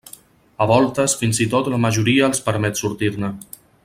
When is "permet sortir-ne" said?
2.49-3.31